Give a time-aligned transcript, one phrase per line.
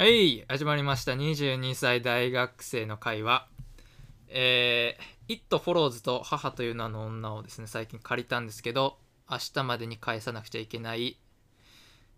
[0.00, 1.12] はい始まりました。
[1.12, 3.46] 22歳大学生の会話。
[4.28, 8.96] えー、It Follows と母という名の女をですね最近借りたんですけど
[9.30, 11.18] 明日までに返さなくちゃいけない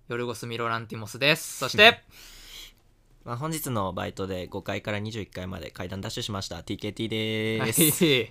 [0.07, 1.59] ヨルゴス・ミロランティモスです。
[1.59, 2.05] そして
[3.27, 6.59] まあ、本日のバイトで5階から21階まで階段ダッシュしました。
[6.59, 8.31] TKT ではす、い。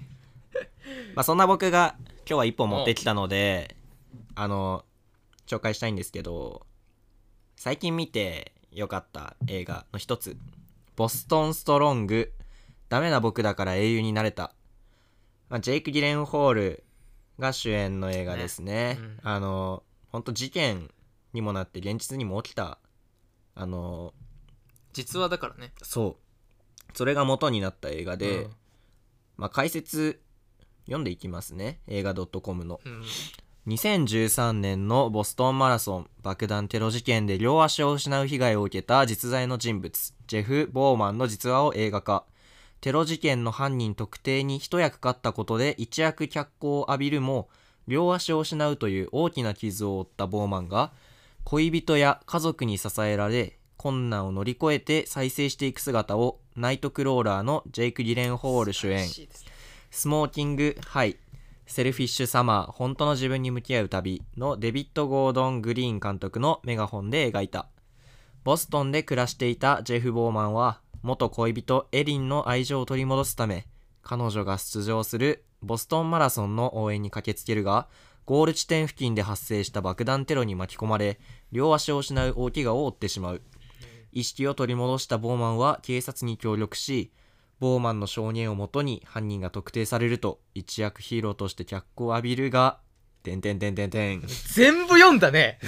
[1.14, 3.76] まあ、そんな僕が今日は一本持ってきたので
[4.34, 4.86] あの
[5.46, 6.66] 紹介したいんですけど
[7.58, 10.38] 最近見てよかった映画の一つ
[10.96, 12.34] 「ボストン・ストロング。
[12.90, 14.54] ダメな僕だから英雄になれた」
[15.50, 16.84] まあ、ジェイク・ギレンホール
[17.40, 18.96] が主演の映画ですね。
[18.96, 19.20] ねうん。
[19.24, 20.90] あの本当事件
[21.34, 22.80] にもなって現実にも起きた。
[23.54, 24.14] あの
[24.94, 25.74] 実話だからね。
[25.82, 26.98] そう。
[26.98, 28.52] それが元になった映画で、うん。
[29.38, 30.22] まあ、解説
[30.86, 31.82] 読んでいきますね。
[31.88, 32.80] 映画 .com の。
[32.86, 33.04] うん
[33.68, 42.24] 2013年のボストンマラソン爆弾テロ事件で両足を失う被害を受けた実在の人物ジェフ・ボーマンの実話を映画化。
[42.82, 47.50] テロ事件の犯人特定に一役買ったことで一躍脚光を浴びるも
[47.88, 50.92] 両足を失うという大きな傷を負ったボーマンが
[51.44, 59.08] 恋人や家族に支えられ困難を乗り越えて再生していく姿をナイトクローラーのジェイク・ギレンホール主演。
[59.92, 61.18] スモーキング・ハイ、
[61.72, 67.70] セルフィッシュ・サマー、本当の自分に向き合う旅のデビッド・ゴードン・グリーン監督のメガホンで描いた。
[68.44, 73.68] ボストンで暮らしていたジェフ・ボーマンは、元恋人エリンの愛情を取り戻すため、
[74.04, 77.88] 彼女が出場するボストンマラソンの応援に駆けつけるが、
[78.26, 81.22] ゴール地点付近で発生した爆弾テロに巻き込まれ、
[81.54, 83.42] 両足を失う大怪我を負ってしまう。
[84.12, 87.14] 意識を取り戻したボーマンは警察に協力し、
[87.62, 92.80] ボーマンの証言をもとに犯人が特定されると一躍ヒーローとして脚光を浴びるが、
[93.22, 94.24] てんてんてんてんてん。
[94.56, 95.60] 全部読んだね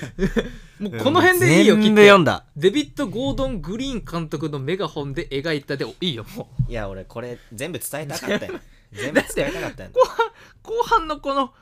[0.80, 2.46] もうこの辺でいいよ全切って部読んだ。
[2.56, 8.58] デビッド・ゴードン・グリーン監督のメガホンで描いたでいいよもういや、俺これ全部伝えたかったよ。
[8.92, 9.90] 全部伝えたかったよ。
[9.92, 10.16] 後半
[10.62, 11.52] 後半のこの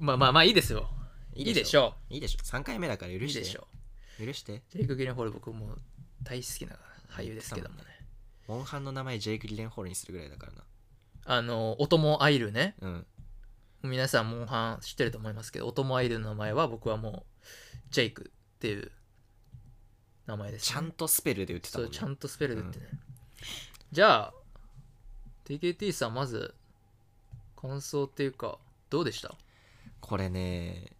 [0.00, 0.88] まあまあまあいいですよ
[1.36, 1.94] いいでしょ？
[2.10, 3.38] いいでしょ？3回目だから許して。
[3.38, 3.68] いいでしょ
[4.18, 4.62] 許して。
[4.70, 5.78] ジェイク・ギレンホール僕もう
[6.24, 6.76] 大好きな
[7.10, 7.84] 俳優ですけどもね
[8.46, 10.62] モンハンの名前ジェイク・リレンホールにするぐらいだからな。
[11.26, 12.74] あのオトモアイルね。
[12.80, 13.06] うん。
[13.82, 18.90] 皆さんモンハン知ってると思いますけどオトモアイルの名前は僕はもうジェイクっていう
[20.26, 21.90] 名前です、ちゃんとスペルで打ってたもね。
[21.92, 22.86] そうんちゃんとスペルでってね、
[23.92, 24.34] じゃあ
[25.44, 26.54] TKT さんまず
[27.60, 29.34] 感想っていうかどうでした？
[30.00, 30.92] これね、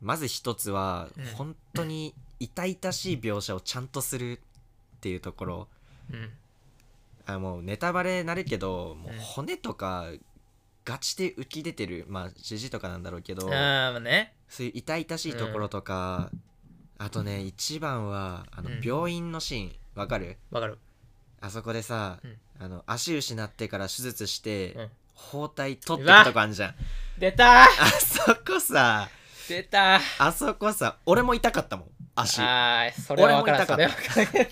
[0.00, 4.40] まず一つはうん、本当に痛々しい描写をちゃんとする
[4.96, 5.68] っていうところ。
[6.10, 6.30] うん
[7.34, 10.06] あもうネタバレなるけどもううん骨とか
[10.84, 14.34] ガチで浮き出てるまあ CG とかなんだろうけどああまあね。
[14.48, 16.30] そういう痛々しいところとか、
[16.98, 18.80] あとね一番はあのうん。
[18.82, 20.38] 病院のシーンわかる？
[20.50, 20.78] わかる。
[21.40, 22.36] あそこでさ、うん。
[22.58, 24.88] あの足失ってから手術して、うん。
[25.14, 26.74] 包帯取ってくとこあんじゃん。
[27.18, 27.66] 出たあ
[28.00, 29.08] そこさ
[29.48, 32.40] 出たあそこさ俺も痛かったもん足。
[32.40, 34.46] ああそれは分からんそれは分からん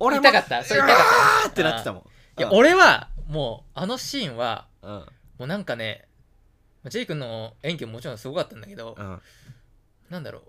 [0.00, 0.64] 俺も痛かった。
[0.64, 0.96] それ痛かっ
[1.44, 1.48] た。
[1.50, 2.02] ってなってたもん。
[2.02, 2.56] いや、うん。
[2.56, 4.90] 俺はもうあのシーンはうん。
[4.90, 5.06] も
[5.40, 6.06] うなんかね
[6.82, 9.20] まあジェイ君の演技ももちろんすごかったんだけど、うん。
[10.08, 10.42] なんだろ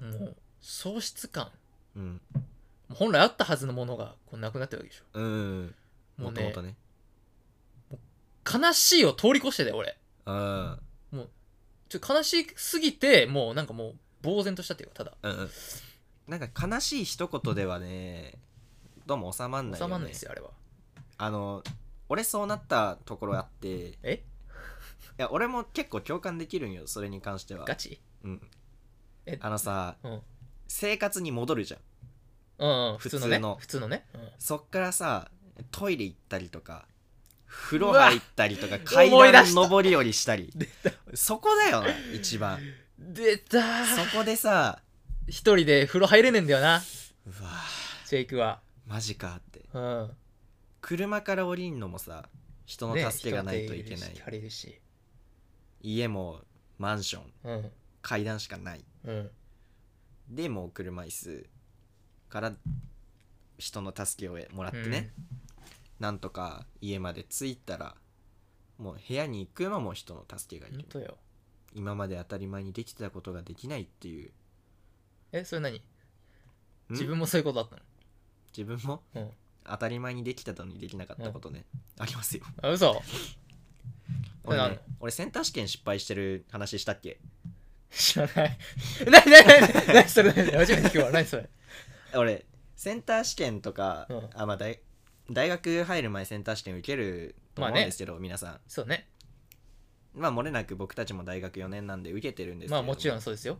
[0.00, 0.04] う。
[0.04, 1.50] もう喪失感。
[1.96, 2.20] うん。
[2.34, 2.40] も
[2.90, 5.04] う本来あったはずのものがこうなくなってるわけでしょ。
[5.14, 5.74] うん
[6.16, 6.76] もうねもともとね。
[8.50, 9.96] 悲しいを通り越してだよ俺。
[10.26, 10.78] うん。
[11.90, 15.12] ちょ悲しすぎてもうなんかもう呆然としたっていうかただ。
[15.22, 15.50] うんうん。
[16.28, 18.34] なんか悲しい一言ではね
[19.10, 20.50] どうも収まんないよ、ね、収まんないですよあれは。
[21.18, 21.64] あの
[22.08, 24.22] 俺そうなったところあって いえ
[25.16, 27.64] や俺も結構共感できるんよそれに関しては。
[27.64, 28.00] ガチ？
[28.22, 28.50] うん。
[29.26, 29.36] え？
[29.42, 30.22] あのさうん。
[30.68, 31.80] 生活に戻るじゃん。
[32.58, 33.26] うん、うん、普通の。
[33.26, 33.56] ね。
[33.58, 34.20] 普通のね、うん。
[34.38, 35.28] そっからさ
[35.72, 36.86] トイレ行ったりとか
[37.46, 40.12] 風呂入ったりとか 階段上り下り。
[40.12, 40.36] した。
[40.36, 40.52] り
[41.14, 42.60] そこだよな一番。
[42.96, 43.58] 出た。
[43.58, 44.80] ーそこでさ
[45.26, 46.76] 一人で風呂入れねえんだよな。
[47.26, 47.50] うわ。
[48.06, 48.60] ジェイクは
[48.90, 49.64] マジかって。
[49.72, 50.10] うん。
[50.80, 52.28] 車から降りんのもさ
[52.66, 54.80] 人のね助けがないといけない、人の手入れるし借りるし。
[55.80, 56.40] 家も
[56.78, 57.32] マンション。
[57.44, 57.70] うん。
[58.02, 58.84] 階段しかない。
[59.04, 59.30] うん。
[60.28, 61.46] でもう車椅子
[62.28, 62.52] から
[63.58, 65.12] 人の助けをもらってね、
[65.98, 67.94] なんとか家まで着いたら
[68.78, 71.14] もう部屋に行くのも人の助けがいる。
[71.74, 74.32] 今まで当たり前にできてたことができないっていう。
[75.30, 75.76] えそれ何？
[75.76, 75.82] ん？
[76.90, 77.76] 自分もそういうことだった
[78.56, 79.30] 自分ものうん。
[79.64, 81.64] 当たり前にできたのにできなかったことね、
[81.98, 82.44] ありますよ。
[82.62, 83.00] あ嘘。
[84.44, 87.20] 俺なね俺センター試験失敗してる話したっけ？
[87.90, 88.58] 知らない。
[89.10, 91.10] なになになになにそれなに初めて聞くわ。
[91.10, 91.48] なにそれ。
[92.14, 94.30] 俺センター試験とか、うん。
[94.34, 94.80] あまあ大
[95.30, 98.60] 大学入る前センター試験受けると思うんまあねですけど、皆さん。
[98.66, 99.08] そうね。
[100.14, 102.74] まあ漏れなく僕たちも大学4年なんで受けてるんですけど。
[102.76, 103.58] まあもちろんそうですよ。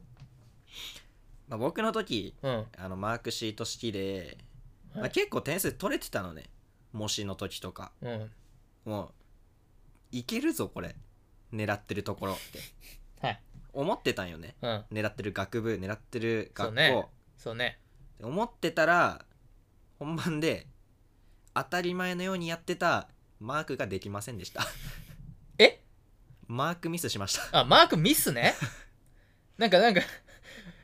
[1.48, 2.66] まあ、僕の時うん。
[2.76, 4.38] あのマークシート式で、
[4.94, 6.44] まあ、はい結構点数取れてたのね。
[6.92, 7.92] 模試の時とか。
[8.02, 8.30] うん。
[8.84, 9.10] もう
[10.12, 10.96] いけるぞこれ。
[11.52, 12.60] 狙ってるところって。
[13.26, 13.40] はい。
[13.72, 14.56] 思ってたんよね。
[14.62, 14.84] うん。
[14.92, 17.06] 狙ってる学部狙ってる学校、そうね。
[17.36, 17.78] そうね。
[18.22, 19.24] 思ってたら
[19.98, 20.66] 本番で
[21.54, 23.08] 当たり前のようにやってた
[23.38, 24.62] マークができませんでした。
[25.58, 25.82] え？
[26.46, 27.60] マークミスしました。
[27.60, 28.54] あマークミスね？
[29.56, 30.00] なんかなんか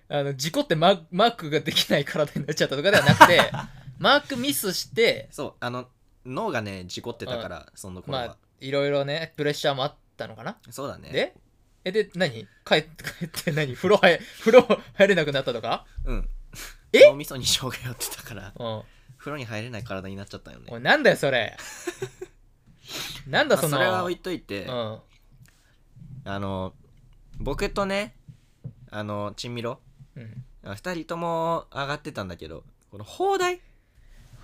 [0.08, 3.52] あの事故ってママークができない体になっちゃったとかではなくて
[3.98, 5.88] マークミスしてそうあの
[6.24, 10.56] 脳がね事故ってたから、その頃は、まあいろいろねプレッシャーもあったのかな？
[10.70, 11.10] そうだね。
[11.10, 11.36] で
[11.84, 12.48] えで何？
[12.64, 13.74] 帰って 帰って何？
[13.74, 15.86] 風呂入風呂入れなくなったとか？
[16.04, 16.28] うん。
[16.92, 17.06] え？
[17.06, 18.82] 脳みそに障害をってたからうん。
[19.18, 20.66] 風呂に入れない体になっちゃったよね。
[20.70, 21.56] おいなんだよそれ。
[23.26, 25.00] なんだまあそれは置いといて、うん。
[26.24, 26.74] あの
[27.38, 28.16] 僕とね
[28.90, 29.80] あのチンミロ。
[30.16, 30.44] うん。
[30.64, 33.60] 2人とも上がってたんだけどこの放題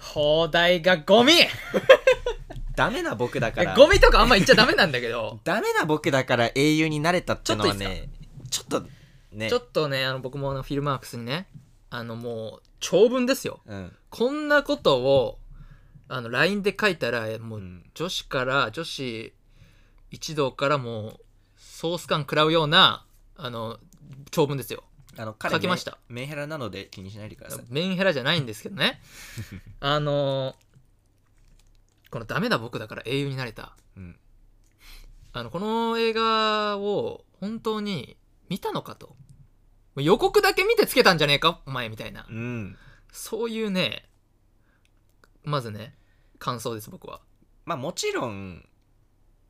[0.02, 1.32] 放題がゴミ。
[2.74, 3.76] ダメな僕だから。
[3.76, 5.40] ゴミとかあんま言っちゃダメなんだけど。
[5.44, 8.10] ダメな僕だから英雄になれたってのはね
[8.50, 8.86] ちょっと
[9.30, 9.48] ね。
[9.48, 11.46] ちょっとねあの僕もあのフィルマークスにね
[11.88, 13.60] あのもう長文ですよ。
[13.66, 13.96] うん。
[14.10, 15.38] こんなことを
[16.08, 17.84] あの LINE で書いたらもううん。
[17.94, 19.32] 女子から女子
[20.10, 21.20] 一同からもう
[21.56, 23.06] ソース感食らうような
[23.36, 23.78] あの
[24.30, 24.82] 長文ですよ
[25.18, 25.98] あの彼書きました。
[26.08, 27.64] メンヘラなので気にしないでください。
[27.68, 29.00] メンヘラじゃないんですけどね。
[29.80, 30.56] あの
[32.10, 33.76] このダメだ僕だから英雄になれた。
[33.96, 34.18] うん。
[35.32, 38.16] あのこの映画を本当に
[38.48, 39.16] 見たのかと。
[39.96, 41.60] 予告だけ見てつけたんじゃねえか？
[41.66, 42.26] お前みたいな。
[42.28, 42.78] うん。
[43.12, 44.08] そういうね
[45.44, 45.94] まずね
[46.38, 47.20] 感想です僕は。
[47.66, 48.66] まあもちろん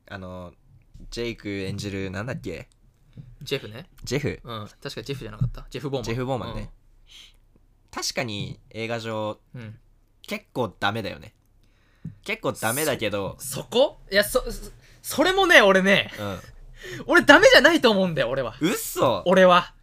[0.09, 0.53] あの
[1.09, 2.67] ジェイク演じるなんだっけ？
[3.43, 3.87] ジェフね。
[4.03, 4.39] ジェフ？
[4.43, 4.67] うん。
[4.81, 5.67] 確かジェフじゃなかった。
[5.69, 6.03] ジェフ・ボーマン。
[6.05, 6.71] ジェフボーマンね。
[7.91, 9.79] 確かに映画上うん、うん
[10.25, 11.33] 結構ダメだよね。
[12.23, 13.99] 結構ダメだけどそこ？
[14.09, 16.11] いやそそそれもね俺ね。
[16.17, 16.39] うん。
[17.07, 18.55] 俺ダメじゃないと思うんだよ俺は。
[18.61, 19.21] 嘘。
[19.25, 19.73] 俺は。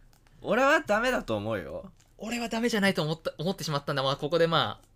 [0.41, 1.91] 俺はダメだと思うよ。
[2.17, 4.01] 俺はダメじゃないと思った思ってしまったんだ。
[4.01, 4.87] まあここでまあ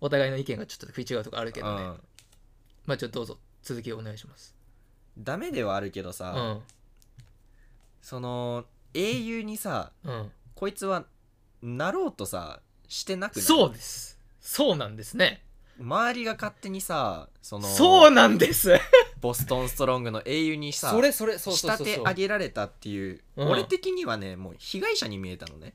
[0.00, 2.00] お互いの意見がちょっと食い違うとかあるけどね、うん。
[2.86, 3.38] まあちょっとどうぞ。
[3.62, 4.54] 続きお願いします。
[5.18, 6.62] ダメではあるけどうさ、ん
[8.02, 8.64] その
[8.94, 10.32] 英雄にさうん。
[10.54, 11.04] こいつは
[11.62, 13.44] なろうとさしてなくない？
[13.44, 14.18] そうです。
[14.40, 15.44] そうなんですね。
[15.80, 18.72] 周りが勝手にさそのそうなんです。
[19.20, 21.86] ボストンストロングの英雄にさそれそれそうそうそうそう。
[21.86, 23.48] 仕立て上げられたっていう、うん。
[23.50, 25.74] 俺的にはねもう被害者に見えたのね。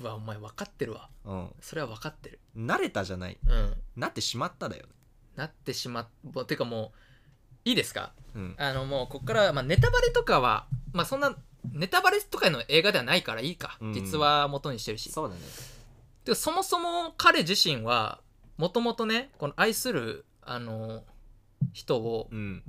[0.00, 1.08] うわお前分かってるわ。
[1.24, 1.50] うん。
[1.60, 2.38] それは分かってる。
[2.56, 3.38] 慣れたじゃない？
[3.46, 3.74] うん。
[3.96, 4.92] なってしまっただよね。
[5.36, 6.08] なってしま
[6.42, 6.98] ってかもう
[7.64, 8.12] いいですか？
[8.34, 8.54] うん。
[8.58, 11.36] あのもうここから、まあ、ネタバレとかはまあそんな
[11.72, 13.92] ネタバレとかの映画ではないからいいか、うん。
[13.92, 15.10] 実話元にしてるし。
[15.10, 15.40] そうだね。
[16.24, 18.20] でそもそも彼自身は
[18.56, 21.02] もともとねこの愛するあの
[21.72, 22.62] 人を、うん。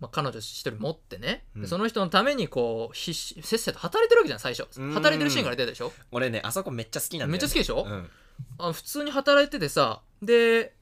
[0.00, 1.66] まあ、彼女一人持ってね、でうん。
[1.68, 4.66] その人のためにこう必死せっせと働いてるわけじゃん最初。
[4.80, 4.94] うん。
[4.94, 5.92] 働いてるシーンから出たでしょ？
[6.10, 7.84] 俺ねあそこめっちゃ好きなんだよ、ね、めっちゃ好きでしょ？
[7.86, 8.08] うん。
[8.56, 10.74] あ普通に働いててさで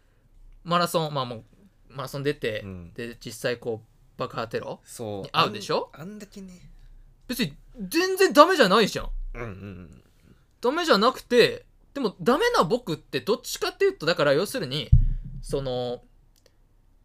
[0.63, 1.45] マラソンまあもう
[1.91, 2.93] マラソン出て、うん。
[2.95, 5.23] で実際こう爆破テロそう。
[5.23, 5.91] に合うでしょ？
[5.93, 6.53] あんあんだけね。
[7.27, 9.11] 別に全然ダメじゃないじゃん。
[9.35, 10.03] うんうん
[10.61, 14.91] ダメじゃなくてでもダメな僕ってどっちかっていうとだから要するに
[15.41, 16.03] その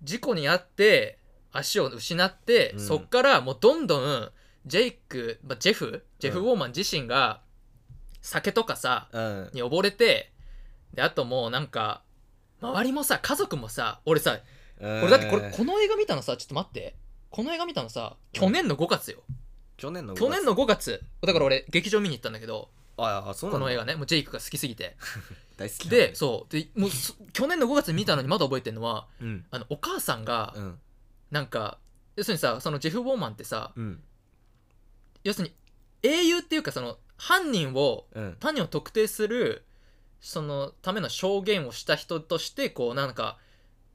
[0.01, 1.19] 事故に遭って
[1.51, 2.79] 足を失って、うん。
[2.79, 4.31] そっからもうどんどん
[4.65, 6.03] ジェイク、まあ、ジェフ？
[6.19, 7.41] ジェフ・ウォーマン自身が
[8.21, 9.49] 酒とかさうん。
[9.53, 10.31] に溺れて
[10.93, 12.01] であともうなんか
[12.61, 14.39] 周りもさ家族もさ俺さうん
[14.83, 16.95] 俺だってこれこの映画見たのさちょっと待って。
[17.29, 19.23] この映画見たのさ去年の5月よ、
[19.77, 20.19] 去年の5月。
[20.19, 21.03] 去年の5月。
[21.21, 23.95] だから俺劇場見に行ったんだけどああそうなのこの映画ね。
[23.95, 24.95] もうジェイクが好きすぎて。
[25.57, 26.51] 大好きでそう。
[26.51, 29.45] でもうそ去年の5月に見たのにまだ覚えてるのはうん。
[29.49, 30.79] あのお母さんがうん。
[31.31, 31.79] なんか
[32.15, 34.03] 要するにさそのジェフ・ボーマンってさうん。
[35.23, 35.55] 要するに
[36.03, 38.37] 英雄っていうかその犯人をうん。
[38.39, 39.65] 犯人を特定する
[40.21, 43.39] そのための証言をした人としてこうなんか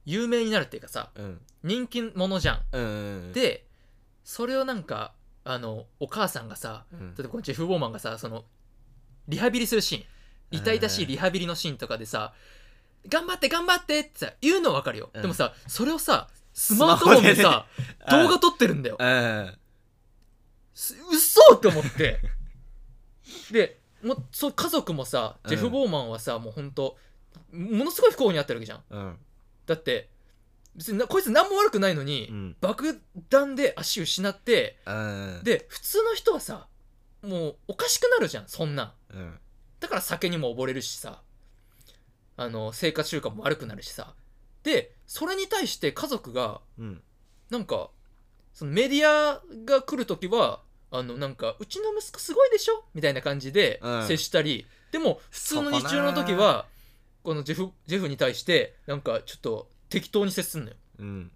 [0.09, 1.41] 有名になるっていうかさうん。
[1.63, 2.61] 人気者じゃん。
[2.71, 2.85] うんう
[3.29, 3.65] んで
[4.23, 5.13] それをなんか
[5.43, 7.15] あのお母さんがさうん。
[7.15, 8.45] 例えばこのジェフ・ボーマンがさその
[9.27, 10.03] リハビリするシーン。
[10.51, 12.33] 痛々しいリハビリのシーンとかでさ
[13.07, 15.21] 「頑張って頑張って」ってさ言うのは分かるよ、うん。
[15.21, 17.67] でもさそれをさスマートフォンでさ
[18.09, 18.97] 動画撮ってるんだよ。
[18.99, 19.57] うん。
[20.73, 22.19] す嘘って思って。
[23.51, 25.49] でもうそう家族もさうん。
[25.49, 26.97] ジェフ・ボーマンはさ、もうほんと
[27.51, 28.83] ものすごい不幸にあってるわけじゃん。
[28.89, 29.19] うん
[29.69, 30.09] だって
[30.75, 32.55] 別になこいつ何も悪くないのに、うん。
[32.59, 32.99] 爆
[33.29, 35.41] 弾で足失ってうん。
[35.43, 36.67] で普通の人はさ
[37.21, 38.95] もうおかしくなるじゃんそんな。
[39.13, 39.39] んうん。
[39.79, 41.21] だから酒にも溺れるしさ。
[42.35, 44.15] あの生活習慣も悪くなるしさ。
[44.63, 47.01] でそれに対して家族がうん。
[47.51, 47.91] なんか
[48.53, 52.85] そのメディアが来る時はあのなんかうちの息子すごいでしょ？
[52.95, 54.07] みたいな感じでうん。
[54.07, 56.65] 接したり、でも普通の日常の時は
[57.29, 60.75] このジェフジェフに対してなんかちょっと適当に接すんのよ。
[60.97, 61.31] うん。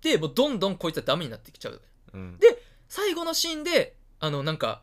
[0.00, 1.80] でもうどんどんこいつはダメになってきちゃう。
[2.12, 2.38] うん。
[2.38, 4.82] で最後のシーンであのなんか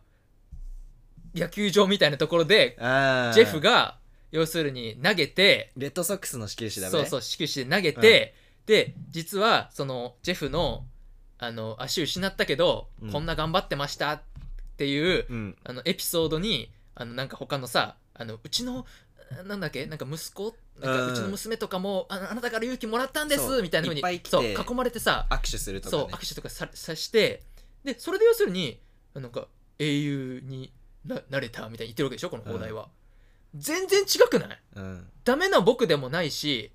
[1.34, 3.34] 野球場みたいなところであー。
[3.34, 3.98] ジェフが
[4.32, 10.84] 要するに投げてレッドソックスの始球式だねそうそう始球式で投げて、で実はそのジェフの
[11.38, 13.12] あの足失ったけど、うん。
[13.14, 14.22] こんな頑張ってましたっ
[14.76, 15.56] ていううん。
[15.64, 18.86] あのエピソードにあのなんか他のさあのうちの
[19.48, 19.86] なんだっけ？
[19.86, 20.56] なんか息子？
[20.80, 23.62] なんかうんうちの娘とかも、ああなたから勇気もらったんです！
[23.62, 27.44] みたいなふうにそう囲まれてさ握手するとかそうね握手とかささして
[27.84, 28.80] でそれで要するに
[29.14, 29.48] なんか
[29.80, 30.72] 英雄に
[31.06, 32.30] ななれたみたいに言ってるわけでしょ？
[32.30, 32.90] この放題は、
[33.56, 34.60] 全然違くない？
[34.76, 35.08] うん。
[35.24, 36.72] ダメな僕でもないし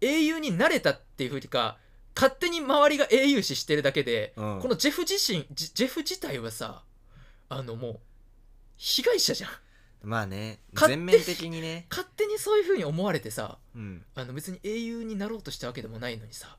[0.00, 1.78] 英雄になれたっていうふうにか
[2.14, 4.60] 勝手に周りが英雄視してるだけで、うん。
[4.60, 6.82] このジェフ自身ジジェフ自体はさ
[7.48, 7.98] あのもう
[8.76, 9.50] 被害者じゃん
[10.06, 11.86] まあね全面的にね。
[11.90, 14.04] 勝手にそういうふうに思われてさうん。
[14.14, 16.56] あの別に英雄になろうとしたわけでもないのにさ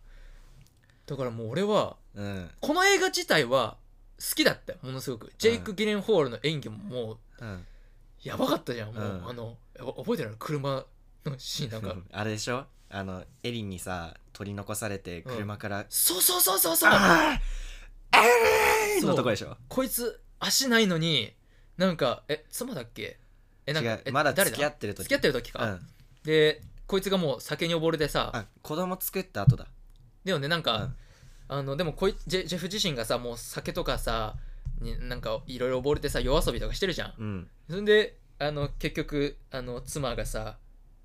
[1.06, 2.50] だからもう俺はうん。
[2.60, 3.78] この映画自体は
[4.20, 5.32] 好きだったよものすごく。
[5.38, 7.66] ジェイク・ギレンホールの演技ももううん。
[8.22, 9.30] やばかったじゃんもう、うん。
[9.30, 10.86] あのお覚えてる車
[11.26, 11.96] のシーンなんか。
[12.12, 12.66] あれでしょ？
[12.90, 15.86] あのエリンにさ取り残されて車から。
[15.88, 16.90] そうそうそうそうそう。
[16.92, 19.56] あーえーそうのとこでしょ？
[19.70, 21.34] こいつ足ないのに
[21.78, 23.20] なんかえ妻だっけ？
[23.68, 25.04] えなんかえ違うまだ誰付き合ってる時。
[25.04, 25.80] 付き合ってる時か、うん。
[26.24, 28.32] でこいつがもう酒に溺れてさ。
[28.34, 29.68] あ子供作った後だ。
[30.24, 30.96] でもねなんか、うん。
[31.50, 34.36] あのでもこいジェジェフ自身がさもう酒とかさ
[34.82, 37.14] になんかいろいろ溺れてさ夜遊びとかしてるじゃん。
[37.18, 37.48] うん。
[37.70, 40.58] そんであの結局あの妻がさ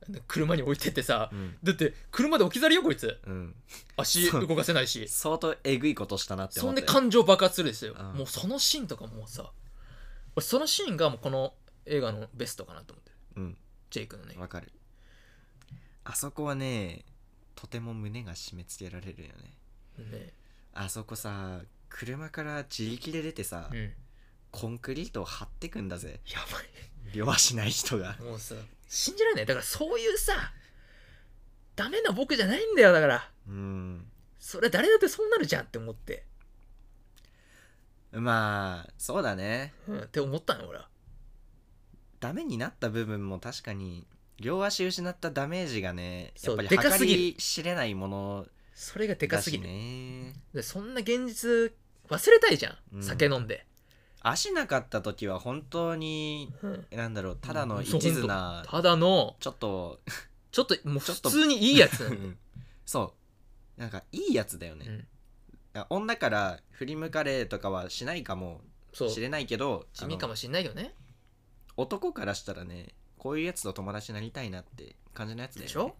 [0.07, 1.54] あの車に置いてってさ、うん。
[1.62, 3.19] だって車で置き去りよこいつ。
[3.26, 3.54] うん。
[3.97, 4.47] 足そう。
[4.47, 5.09] 動かせないし。
[5.09, 8.19] 相当えぐいことしたなってそんで感情爆発するですよ、うん。
[8.19, 9.52] もうそのシーンとかもうさ
[10.35, 11.54] 俺そのシーンがもうこの
[11.86, 13.16] 映画のベストかなと思ってる。
[13.36, 13.58] うん。
[13.90, 14.34] ジェイクのね。
[14.38, 14.72] わかる。
[16.04, 17.04] あそこはね
[17.54, 20.04] とても胸が締め付けられるよね。
[20.10, 20.32] ね。
[20.74, 23.92] あそこさ車から自力で出てさ、うん。
[24.50, 26.20] コンクリートを張ってくんだぜ。
[26.26, 26.58] やば
[27.14, 28.16] 両足ない人が。
[28.18, 28.54] いもうさ
[28.88, 29.46] 信じられない。
[29.46, 30.32] だからそういうさ
[31.74, 33.30] ダメな僕じゃないんだよだから。
[33.48, 34.06] うん。
[34.38, 36.24] それは誰だってそうなるじゃんって思って、
[38.12, 39.72] まあそうだね。
[39.86, 40.88] うん、って思ったの俺は
[42.22, 44.06] ダメになった部分も確かに
[44.38, 47.18] 両足失ったダメージがねやっぱりでかすぎる。
[47.18, 50.34] 計り知れないものそれがでかすぎる、ね。
[50.54, 51.72] でそんな現実
[52.08, 53.02] 忘れたいじゃん、うん。
[53.02, 53.66] 酒飲んで、
[54.20, 56.86] 足なかった時は本当にうん。
[56.92, 59.98] なんだろうただのうん一途なただのちょっと
[60.52, 62.08] ちょっともう普通にいいやつ。
[62.86, 63.14] そ
[63.76, 63.80] う。
[63.80, 65.06] なんかいいやつだよね、
[65.74, 65.84] うん。
[65.90, 68.60] 女から振り向かれとかはしないかも
[68.92, 70.94] しれないけども地味かもしんないよね
[71.76, 72.88] 男からしたらね
[73.18, 75.66] こういうやつと友達になりたいなって感じのやつだよね。
[75.66, 75.86] でしょ？
[75.86, 75.96] だか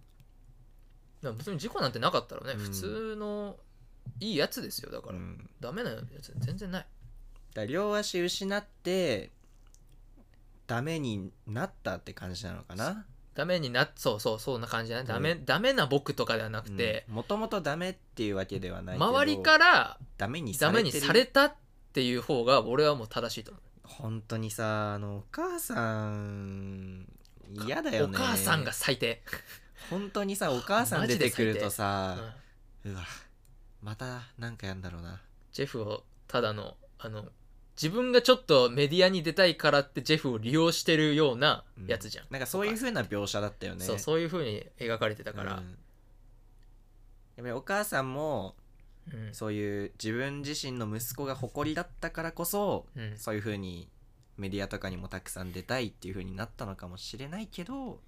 [1.23, 2.59] ら別に事故なんてなかったらね、うん。
[2.59, 3.57] 普通の
[4.21, 5.49] いいやつですよだから、うん。
[5.61, 6.87] ダメなやつ全然ない。
[7.55, 9.31] だから両足失って
[10.67, 13.05] ダメになったって感じなのかな？
[13.35, 15.05] ダメになそうそうそんな感じだね。
[15.09, 21.55] ダメ、うダメな僕とかではなくて、もともとダメっていうわけではないけど周りからダメにさダメにれてるされたっ
[21.95, 27.07] ていう方が俺はもう正しいと思う本当にさあのお母さん
[27.67, 28.17] 嫌だよね。
[28.17, 29.23] お母さんが最低、
[29.91, 32.15] 本当にさお母さん出てくるとうさ
[32.85, 32.89] ん。
[32.89, 33.03] うわ
[33.83, 35.21] またなんかやんだろうな。
[35.53, 37.27] ジェフをただのあの
[37.77, 43.85] 自分がちょっとメディアに出たいからってジェフを利用してるようなやつじゃん、なんかそういう風な描写だったよね。
[43.85, 45.59] そうそういう風に描かれてたから、うん。
[45.59, 45.75] やっ
[47.39, 48.55] ぱりお母さんも
[49.11, 49.35] うん。
[49.35, 53.17] そういう自分自身の息子が誇りだったからこそうん。
[53.17, 53.89] そういう風に
[54.37, 58.01] メディアとかにもたくさん出たいっていう風になったのかもしれないけど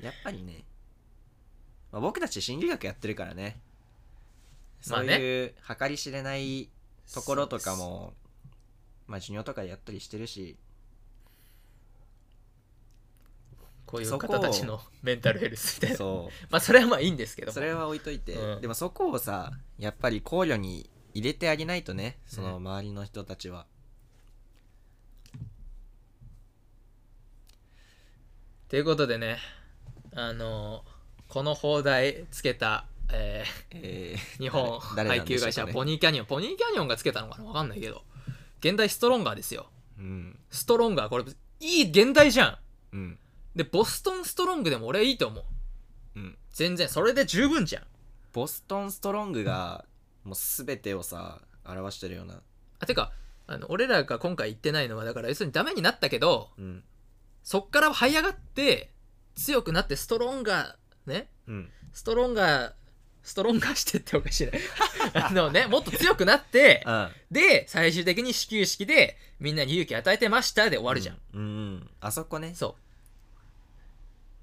[0.00, 0.04] ね。
[0.04, 0.64] やっぱりね、
[1.92, 3.60] まあ、僕たち心理学やってるからね。
[4.80, 6.68] そういう計り知れない
[7.12, 8.14] ところとかも
[9.06, 10.56] まあ授業とかでやったりしてるし
[13.86, 15.96] こういう方たちのメンタルヘルスみたいな。
[15.96, 18.60] そまあそれはまあいいんですけどそれは置いといて、うん。
[18.60, 23.66] でもそこをさやっぱり考慮に入れてあげないとねそのうん周りの人たちは、
[28.68, 29.38] ということでね
[30.14, 30.84] あの
[31.28, 36.26] この放題つけた、ええー日本配給会社ポニーキャニオン。
[36.26, 38.02] ポニーキャニオンがつけたのかなわかんないけど。
[38.60, 39.68] 現代ストロンガーですよ。
[39.98, 40.38] うん。
[40.50, 41.08] ストロンガー。
[41.08, 41.24] これ
[41.60, 42.58] いい現代じゃん。
[42.92, 43.18] うん
[43.56, 45.44] でボストンストロングでも俺はいいと思う。
[46.16, 46.38] うん。
[46.52, 47.82] 全然それで十分じゃん。
[48.32, 49.86] ボストンストロングが
[50.24, 52.42] もう全てをさ表してるような。
[52.78, 53.12] あてか
[53.46, 56.84] あの俺らが今回言ってないのはだから要するにダメになったけどうん。
[57.42, 58.90] そっから這い上がって
[59.34, 61.28] 強くなってストロンガーね？
[61.48, 61.70] うん。
[61.94, 62.72] ストロンガー
[63.22, 64.52] ストロンガーしてっておかしいね。
[65.14, 71.44] あのねもっと強くなってあで最終的に始球式でみんなに勇気与えてましたで終わるじゃん、うん、う
[71.76, 72.54] ん、あそこね。
[72.54, 72.85] そう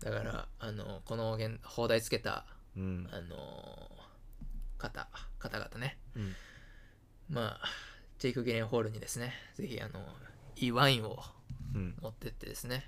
[0.04, 2.46] だからあのこの現放題つけた
[2.76, 3.08] うん。
[3.12, 3.90] あの
[4.78, 5.08] 方
[5.40, 5.98] 方々ね。
[6.16, 6.36] うん。
[7.30, 7.68] まあ
[8.20, 10.06] ジェイク・ゲレンホールにですねぜひあの
[10.56, 11.18] いいワインを
[11.74, 11.96] うん。
[12.02, 12.86] 持ってってですね。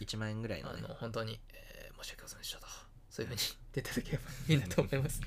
[0.00, 2.66] 1万円ぐらいのあねの本当に、えー申し訳ございませんでしたと。
[3.10, 5.20] そういうふうに 言っていただければいいなと思います。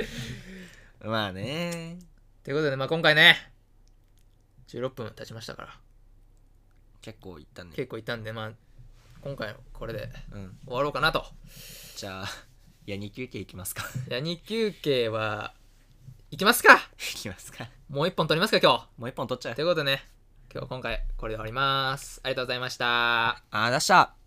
[1.04, 2.00] まあね。
[2.44, 3.52] ということで、まあ、今回ね
[4.68, 5.80] 16分経ちましたから。
[7.02, 7.72] 結構いったね。
[7.76, 8.54] 結構いったんでまあ
[9.24, 10.58] 今回これでうん。
[10.66, 11.26] 終わろうかなと。
[11.96, 12.26] じゃあ
[12.88, 13.84] いや2休憩いきますか。
[14.10, 15.54] ヤニ休憩は
[16.32, 16.76] 行きますか。
[17.14, 17.68] いきますか。
[17.90, 18.88] もう一本取りますか今日。
[19.00, 19.56] もう一本取っちゃう。
[19.56, 20.04] ということでね
[20.54, 22.20] 今日今回これで終わります。
[22.24, 23.30] ありがとうございました。
[23.30, 24.21] あー出した